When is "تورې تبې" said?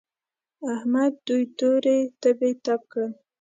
1.57-2.51